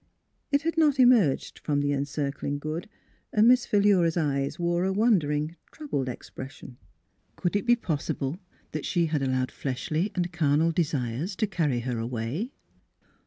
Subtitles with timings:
[0.51, 2.89] It had not emerged from the Encircling Good,
[3.31, 6.77] and Miss Philura's eyes wore a wondering, troubled expression.
[7.35, 8.39] Could it be possible
[8.71, 12.51] that she had allowed" fleshly and carnal desires" to carry her away?